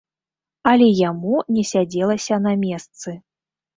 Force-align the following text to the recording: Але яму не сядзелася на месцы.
Але 0.71 0.87
яму 1.01 1.33
не 1.57 1.63
сядзелася 1.73 2.35
на 2.47 2.55
месцы. 2.67 3.09